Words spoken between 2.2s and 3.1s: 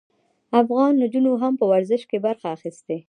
برخه اخیستې.